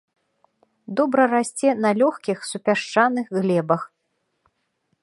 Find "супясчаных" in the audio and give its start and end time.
2.53-3.25